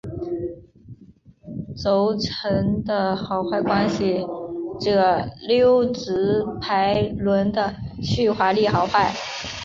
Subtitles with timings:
[1.77, 4.17] 轴承的好坏关系
[4.79, 9.13] 着溜直排轮的续滑力好坏。